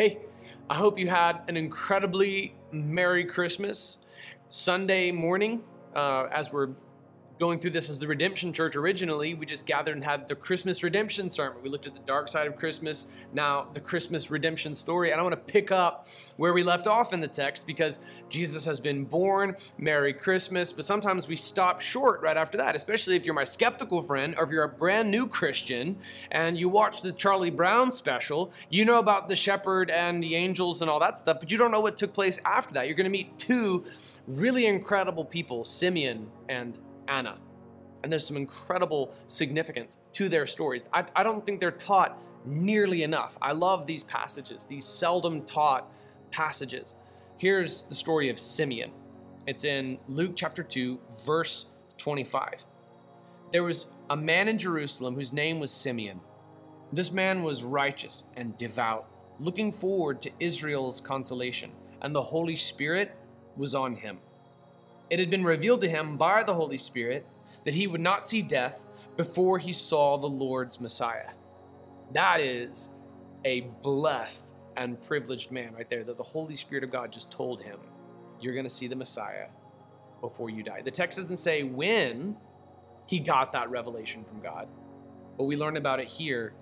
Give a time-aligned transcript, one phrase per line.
[0.00, 0.16] Hey,
[0.70, 3.98] I hope you had an incredibly Merry Christmas
[4.48, 5.62] Sunday morning
[5.94, 6.70] uh, as we're
[7.40, 10.82] going through this as the Redemption Church originally, we just gathered and had the Christmas
[10.82, 11.62] redemption sermon.
[11.62, 15.10] We looked at the dark side of Christmas, now the Christmas redemption story.
[15.10, 16.06] And I want to pick up
[16.36, 19.56] where we left off in the text because Jesus has been born.
[19.78, 20.70] Merry Christmas.
[20.70, 24.44] But sometimes we stop short right after that, especially if you're my skeptical friend or
[24.44, 25.96] if you're a brand new Christian
[26.30, 28.52] and you watch the Charlie Brown special.
[28.68, 31.70] You know about the shepherd and the angels and all that stuff, but you don't
[31.70, 32.86] know what took place after that.
[32.86, 33.86] You're going to meet two
[34.26, 36.76] really incredible people, Simeon and
[37.10, 37.36] Anna.
[38.02, 40.86] And there's some incredible significance to their stories.
[40.92, 43.36] I, I don't think they're taught nearly enough.
[43.42, 45.92] I love these passages, these seldom taught
[46.30, 46.94] passages.
[47.36, 48.90] Here's the story of Simeon.
[49.46, 51.66] It's in Luke chapter 2, verse
[51.98, 52.64] 25.
[53.52, 56.20] There was a man in Jerusalem whose name was Simeon.
[56.92, 59.06] This man was righteous and devout,
[59.38, 63.14] looking forward to Israel's consolation, and the Holy Spirit
[63.56, 64.18] was on him.
[65.10, 67.26] It had been revealed to him by the Holy Spirit
[67.64, 68.86] that he would not see death
[69.16, 71.30] before he saw the Lord's Messiah.
[72.12, 72.90] That is
[73.44, 77.60] a blessed and privileged man right there, that the Holy Spirit of God just told
[77.60, 77.78] him,
[78.40, 79.46] You're going to see the Messiah
[80.20, 80.82] before you die.
[80.82, 82.36] The text doesn't say when
[83.06, 84.68] he got that revelation from God,
[85.36, 86.52] but we learn about it here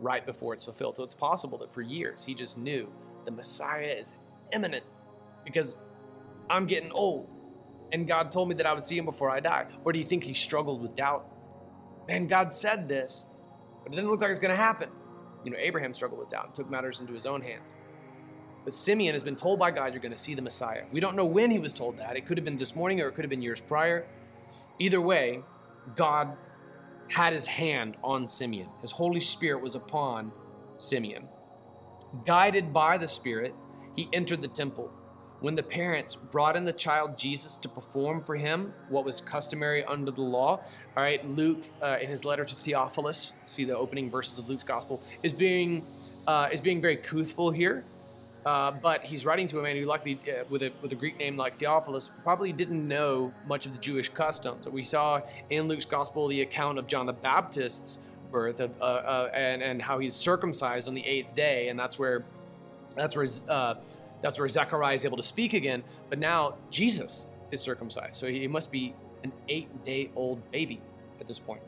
[0.00, 0.96] right before it's fulfilled.
[0.96, 2.88] So it's possible that for years he just knew
[3.24, 4.12] the Messiah is
[4.52, 4.84] imminent
[5.44, 5.76] because
[6.50, 7.28] I'm getting old
[7.92, 9.66] and God told me that I would see him before I die?
[9.84, 11.26] Or do you think he struggled with doubt?
[12.08, 13.26] Man, God said this,
[13.82, 14.88] but it didn't look like it's going to happen.
[15.44, 17.74] You know, Abraham struggled with doubt and took matters into his own hands.
[18.64, 20.84] But Simeon has been told by God, you're going to see the Messiah.
[20.90, 22.16] We don't know when he was told that.
[22.16, 24.06] It could have been this morning or it could have been years prior.
[24.78, 25.40] Either way,
[25.96, 26.36] God
[27.08, 28.68] had his hand on Simeon.
[28.80, 30.32] His Holy Spirit was upon
[30.78, 31.28] Simeon.
[32.24, 33.52] Guided by the Spirit,
[33.94, 34.92] he entered the temple
[35.42, 39.84] when the parents brought in the child Jesus to perform for him what was customary
[39.84, 40.60] under the law,
[40.96, 44.64] all right, Luke, uh, in his letter to Theophilus, see the opening verses of Luke's
[44.64, 45.84] gospel, is being
[46.26, 47.84] uh, is being very truthful here.
[48.46, 51.18] Uh, but he's writing to a man who likely, uh, with a with a Greek
[51.18, 54.66] name like Theophilus, probably didn't know much of the Jewish customs.
[54.66, 57.98] We saw in Luke's gospel the account of John the Baptist's
[58.30, 61.98] birth of, uh, uh, and and how he's circumcised on the eighth day, and that's
[61.98, 62.24] where
[62.94, 63.26] that's where
[64.22, 65.82] that's where Zechariah is able to speak again.
[66.08, 68.14] But now Jesus is circumcised.
[68.14, 68.94] So he must be
[69.24, 70.80] an eight day old baby
[71.20, 71.60] at this point.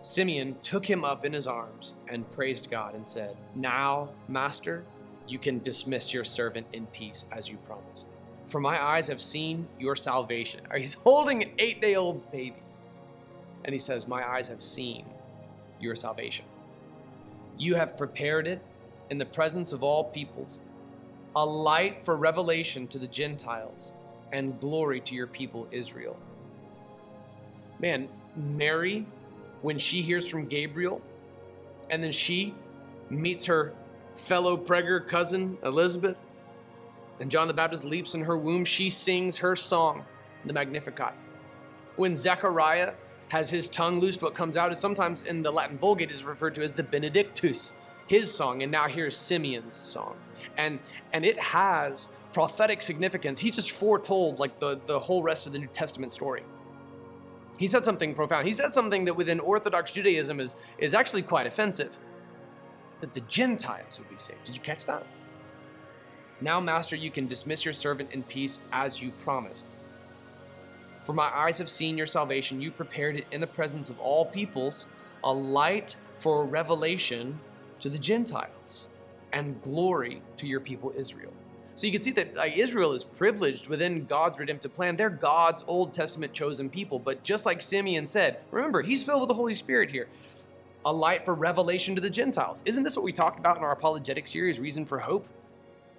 [0.00, 4.84] Simeon took him up in his arms and praised God and said, Now, Master,
[5.26, 8.08] you can dismiss your servant in peace as you promised.
[8.46, 10.60] For my eyes have seen your salvation.
[10.76, 12.62] He's holding an eight day old baby.
[13.64, 15.04] And he says, My eyes have seen
[15.80, 16.44] your salvation.
[17.58, 18.62] You have prepared it
[19.10, 20.60] in the presence of all peoples
[21.38, 23.92] a light for revelation to the Gentiles
[24.32, 26.18] and glory to your people Israel.
[27.78, 29.06] Man, Mary,
[29.62, 31.00] when she hears from Gabriel,
[31.90, 32.56] and then she
[33.08, 33.72] meets her
[34.16, 36.16] fellow pregger cousin Elizabeth,
[37.20, 40.04] and John the Baptist leaps in her womb, she sings her song,
[40.44, 41.14] the Magnificat.
[41.94, 42.94] When Zechariah
[43.28, 46.56] has his tongue loosed, what comes out is sometimes in the Latin Vulgate is referred
[46.56, 47.74] to as the Benedictus,
[48.08, 50.16] his song, and now here's Simeon's song
[50.56, 50.78] and
[51.12, 53.38] and it has prophetic significance.
[53.38, 56.42] He just foretold like the, the whole rest of the New Testament story.
[57.56, 58.46] He said something profound.
[58.46, 61.98] He said something that within Orthodox Judaism is, is actually quite offensive.
[63.00, 64.44] That the Gentiles would be saved.
[64.44, 65.04] Did you catch that?
[66.40, 69.72] Now, Master, you can dismiss your servant in peace as you promised.
[71.02, 72.60] For my eyes have seen your salvation.
[72.60, 74.86] You prepared it in the presence of all peoples,
[75.24, 77.40] a light for revelation
[77.80, 78.88] to the Gentiles
[79.32, 81.32] and glory to your people Israel.
[81.74, 84.96] So you can see that uh, Israel is privileged within God's redemptive plan.
[84.96, 86.98] They're God's Old Testament chosen people.
[86.98, 90.08] But just like Simeon said, remember, he's filled with the Holy Spirit here.
[90.84, 92.64] A light for revelation to the Gentiles.
[92.64, 95.28] Isn't this what we talked about in our apologetic series, Reason for Hope?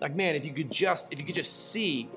[0.00, 2.08] Like, man, if you could just, if you could just see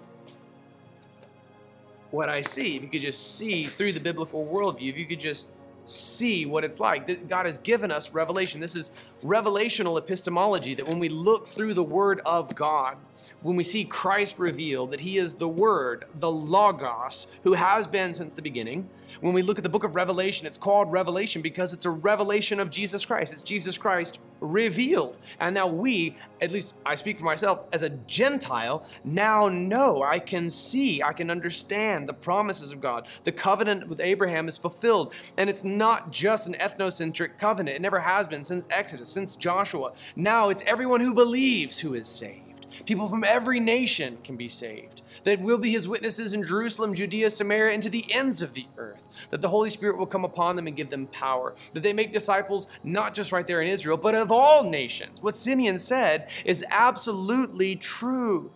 [2.12, 5.20] what I see, if you could just see through the biblical worldview, if you could
[5.20, 5.50] just
[5.90, 7.28] see what it's like.
[7.28, 8.62] God has given us revelation.
[8.62, 8.92] This is
[9.24, 12.98] revelational epistemology that when we look through the Word of God,
[13.42, 18.14] when we see Christ revealed that he is the Word, the Logos, who has been
[18.14, 18.90] since the beginning.
[19.22, 22.60] When we look at the book of Revelation, it's called Revelation because it's a revelation
[22.60, 23.34] of Jesus Christ.
[23.34, 25.18] It's Jesus Christ revealed.
[25.40, 30.20] And now we, at least I speak for myself, as a Gentile, now know, I
[30.20, 33.08] can see, I can understand the promises of God.
[33.24, 35.14] The covenant with Abraham is fulfilled.
[35.38, 39.94] And it's not just an ethnocentric covenant, it never has been since Exodus, since Joshua.
[40.16, 42.49] Now it's everyone who believes who is saved.
[42.86, 45.02] People from every nation can be saved.
[45.24, 48.66] That we'll be his witnesses in Jerusalem, Judea, Samaria, and to the ends of the
[48.78, 49.04] earth.
[49.32, 51.54] That the Holy Spirit will come upon them and give them power.
[51.74, 55.22] That they make disciples not just right there in Israel, but of all nations.
[55.22, 58.52] What Simeon said is absolutely true.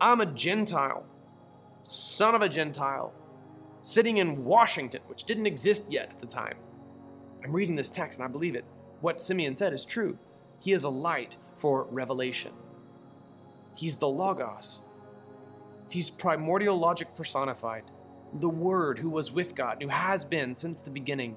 [0.00, 1.04] I'm a Gentile,
[1.82, 3.12] son of a Gentile,
[3.82, 6.56] sitting in Washington, which didn't exist yet at the time.
[7.44, 8.64] I'm reading this text and I believe it.
[9.00, 10.18] What Simeon said is true.
[10.60, 12.52] He is a light for revelation.
[13.78, 14.80] He's the Logos.
[15.88, 17.84] He's primordial logic personified,
[18.34, 21.36] the Word who was with God, who has been since the beginning.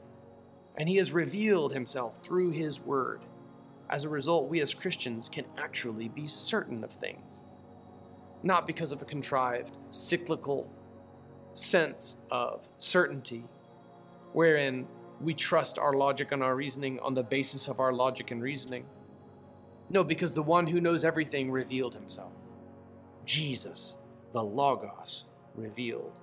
[0.75, 3.21] And He has revealed Himself through His Word.
[3.91, 7.43] As a result, we as Christians can actually be certain of things,
[8.41, 10.67] not because of a contrived, cyclical
[11.53, 13.43] sense of certainty,
[14.33, 14.87] wherein
[15.19, 18.83] we trust our logic and our reasoning on the basis of our logic and reasoning
[19.91, 22.31] no, because the one who knows everything revealed himself.
[23.25, 23.97] Jesus,
[24.31, 26.17] the Logos, revealed.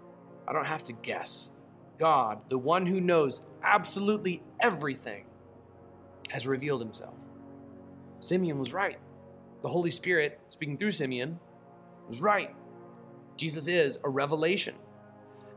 [0.47, 1.51] I don't have to guess.
[1.99, 5.27] God, the one who knows absolutely everything,
[6.31, 7.15] has revealed himself.
[8.21, 8.99] Simeon was right.
[9.63, 11.39] The Holy Spirit, speaking through Simeon,
[12.09, 12.55] was right.
[13.37, 14.75] Jesus is a revelation.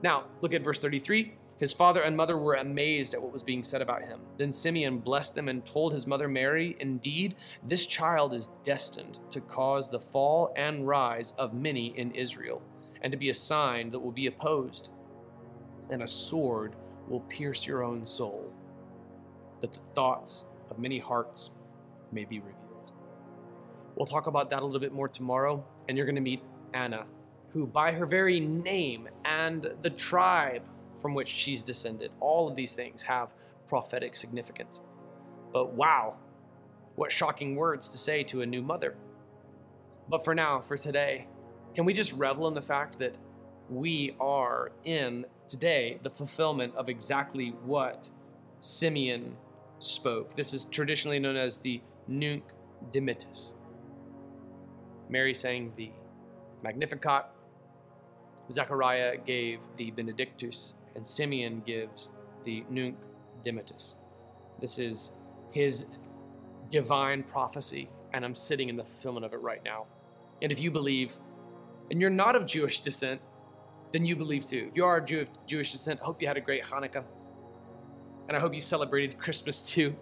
[0.04, 1.34] Now, look at verse 33.
[1.62, 4.22] His father and mother were amazed at what was being said about him.
[4.36, 9.42] Then Simeon blessed them and told his mother Mary, Indeed, this child is destined to
[9.42, 12.64] cause the fall and rise of many in Israel,
[13.04, 14.90] and to be a sign that will be opposed,
[15.92, 16.76] and a sword
[17.08, 18.52] will pierce your own soul,
[19.60, 21.52] that the thoughts of many hearts
[22.12, 22.92] may be revealed.
[23.96, 26.42] We'll talk about that a little bit more tomorrow, and you're going to meet
[26.74, 27.06] Anna,
[27.50, 30.64] who by her very name and the tribe
[31.02, 32.12] from which she's descended.
[32.20, 33.34] All of these things have
[33.68, 34.82] prophetic significance.
[35.52, 36.16] But wow,
[36.96, 38.96] what shocking words to say to a new mother.
[40.10, 41.28] But for now, for today,
[41.74, 43.18] can we just revel in the fact that
[43.70, 48.10] we are in today the fulfillment of exactly what
[48.60, 49.36] Simeon
[49.80, 50.36] spoke?
[50.36, 52.44] This is traditionally known as the Nunc
[52.92, 53.54] Dimittis.
[55.10, 55.92] Mary sang the
[56.64, 57.26] Magnificat,
[58.52, 62.10] Zechariah gave the Benedictus, and Simeon gives
[62.44, 62.96] the Nunc
[63.46, 63.96] Dimittis.
[64.60, 65.12] This is
[65.52, 65.86] his
[66.70, 69.86] divine prophecy, and I'm sitting in the fulfillment of it right now.
[70.42, 71.16] And if you believe,
[71.90, 73.22] and you're not of Jewish descent,
[73.92, 74.68] then you believe too.
[74.70, 77.04] If you are of Jew- Jewish descent, I hope you had a great Hanukkah.
[78.28, 79.96] And I hope you celebrated Christmas too.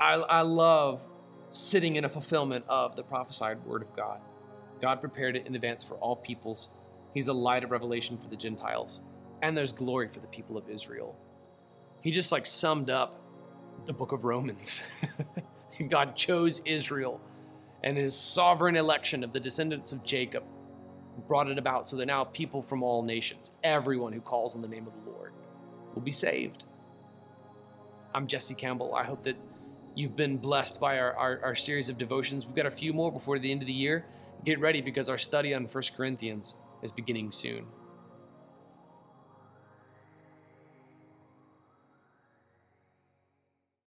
[0.00, 1.04] I, I love
[1.50, 4.20] sitting in a fulfillment of the prophesied word of God.
[4.82, 6.68] God prepared it in advance for all peoples.
[7.14, 9.00] He's a light of revelation for the Gentiles
[9.46, 11.16] and there's glory for the people of Israel.
[12.02, 13.14] He just like summed up
[13.86, 14.82] the book of Romans.
[15.88, 17.20] God chose Israel
[17.84, 20.42] and his sovereign election of the descendants of Jacob
[21.28, 24.68] brought it about so that now people from all nations, everyone who calls on the
[24.68, 25.32] name of the Lord,
[25.94, 26.64] will be saved.
[28.16, 28.96] I'm Jesse Campbell.
[28.96, 29.36] I hope that
[29.94, 32.44] you've been blessed by our, our, our, series of devotions.
[32.44, 34.04] We've got a few more before the end of the year.
[34.44, 37.64] Get ready because our study on 1 Corinthians is beginning soon.